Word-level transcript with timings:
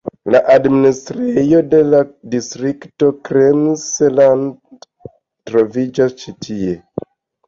La 0.33 0.39
administrejo 0.51 1.57
de 1.73 1.81
la 1.89 1.99
distrikto 2.31 3.09
Krems-Land 3.29 4.87
troviĝas 5.51 5.77
ankaŭ 6.17 6.19
ĉi 6.23 6.35
tie. 6.47 6.73